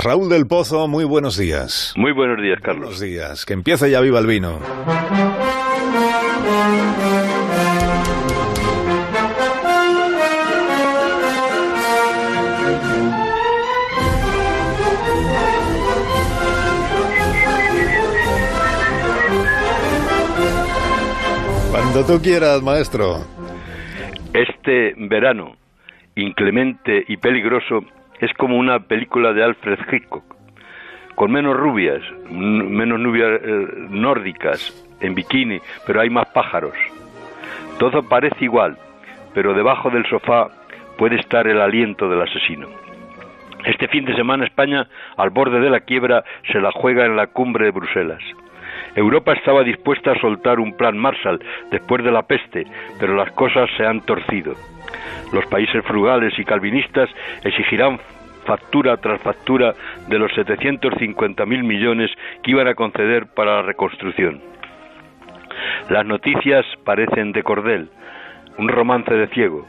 [0.00, 1.92] Raúl del Pozo, muy buenos días.
[1.96, 2.84] Muy buenos días, Carlos.
[2.84, 3.44] Buenos días.
[3.44, 4.60] Que empiece ya viva el vino.
[21.72, 23.24] Cuando tú quieras, maestro.
[24.32, 25.56] Este verano,
[26.14, 27.80] inclemente y peligroso,
[28.20, 30.24] es como una película de Alfred Hitchcock,
[31.14, 36.74] con menos rubias, menos nubias eh, nórdicas, en bikini, pero hay más pájaros.
[37.78, 38.76] Todo parece igual,
[39.34, 40.48] pero debajo del sofá
[40.96, 42.68] puede estar el aliento del asesino.
[43.64, 47.26] Este fin de semana España, al borde de la quiebra, se la juega en la
[47.28, 48.22] cumbre de Bruselas.
[48.94, 51.40] Europa estaba dispuesta a soltar un plan Marshall
[51.70, 52.66] después de la peste,
[52.98, 54.54] pero las cosas se han torcido.
[55.32, 57.10] Los países frugales y calvinistas
[57.44, 57.98] exigirán
[58.44, 59.74] factura tras factura
[60.08, 62.10] de los 750.000 millones
[62.42, 64.40] que iban a conceder para la reconstrucción.
[65.90, 67.90] Las noticias parecen de cordel,
[68.56, 69.66] un romance de ciego.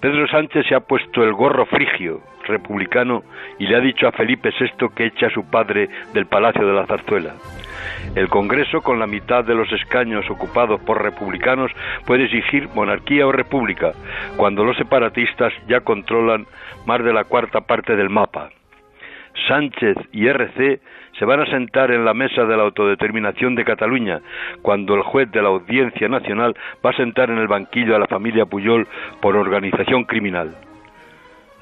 [0.00, 3.22] Pedro Sánchez se ha puesto el gorro frigio republicano
[3.58, 6.72] y le ha dicho a Felipe VI que eche a su padre del Palacio de
[6.72, 7.34] la Zarzuela.
[8.14, 11.70] El Congreso, con la mitad de los escaños ocupados por republicanos,
[12.04, 13.92] puede exigir monarquía o república,
[14.36, 16.46] cuando los separatistas ya controlan
[16.86, 18.50] más de la cuarta parte del mapa.
[19.48, 20.80] Sánchez y RC
[21.18, 24.20] se van a sentar en la mesa de la autodeterminación de Cataluña,
[24.62, 28.06] cuando el juez de la Audiencia Nacional va a sentar en el banquillo a la
[28.06, 28.86] familia Puyol
[29.20, 30.54] por organización criminal.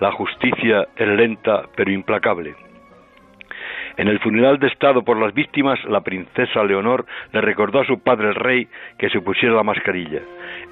[0.01, 2.55] La justicia es lenta pero implacable.
[4.01, 8.03] En el funeral de Estado por las víctimas, la princesa Leonor le recordó a su
[8.03, 10.23] padre el rey que se pusiera la mascarilla.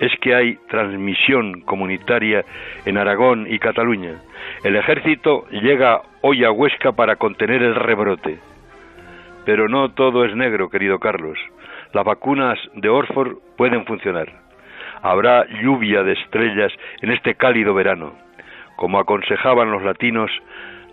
[0.00, 2.42] Es que hay transmisión comunitaria
[2.86, 4.14] en Aragón y Cataluña.
[4.64, 8.38] El ejército llega hoy a Huesca para contener el rebrote.
[9.44, 11.38] Pero no todo es negro, querido Carlos.
[11.92, 14.32] Las vacunas de Orford pueden funcionar.
[15.02, 16.72] Habrá lluvia de estrellas
[17.02, 18.14] en este cálido verano.
[18.76, 20.30] Como aconsejaban los latinos,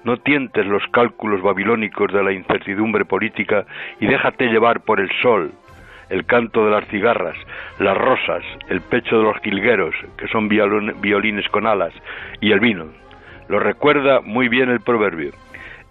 [0.05, 3.66] no tientes los cálculos babilónicos de la incertidumbre política
[3.99, 5.51] y déjate llevar por el sol,
[6.09, 7.35] el canto de las cigarras,
[7.79, 11.93] las rosas, el pecho de los jilgueros, que son violines con alas,
[12.39, 12.85] y el vino.
[13.49, 15.31] Lo recuerda muy bien el proverbio.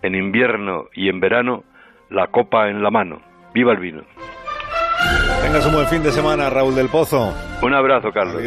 [0.03, 1.65] En invierno y en verano,
[2.11, 3.21] la copa en la mano.
[3.53, 4.03] ¡Viva el vino!
[5.43, 7.33] Tengas un buen fin de semana, Raúl del Pozo.
[7.63, 8.43] Un abrazo, Carlos.